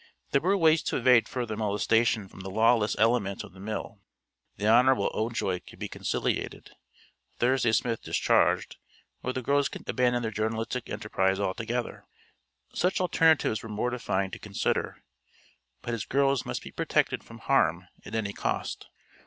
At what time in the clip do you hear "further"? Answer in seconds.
1.29-1.55